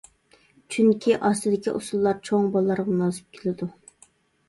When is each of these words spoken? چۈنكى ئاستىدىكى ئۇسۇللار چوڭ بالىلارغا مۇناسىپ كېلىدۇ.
چۈنكى 0.75 1.13
ئاستىدىكى 1.29 1.75
ئۇسۇللار 1.75 2.19
چوڭ 2.31 2.51
بالىلارغا 2.59 2.91
مۇناسىپ 2.97 3.33
كېلىدۇ. 3.43 3.73